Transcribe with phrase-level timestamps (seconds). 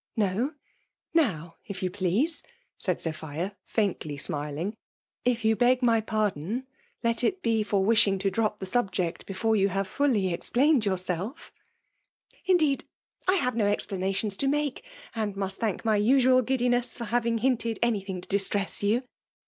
[0.07, 0.55] '*'' No,—
[1.13, 1.91] now ii you.
[1.91, 2.41] please/'
[2.83, 4.73] sssd So|diii|» faintly smiling.''
[5.31, 6.65] If yeu heg ny paidaa^
[7.03, 11.51] let ii he for wishing to drop the sidject before you have fully explained youraslf.''
[12.51, 12.85] Indeed,
[13.27, 14.81] I have no explanations to aahe:
[15.13, 19.03] and must thank my usual giddiness for haw^ hinted any thing to distress you."